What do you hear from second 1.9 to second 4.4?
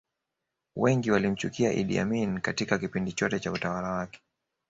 amin Katika kipindi chote cha utawala wake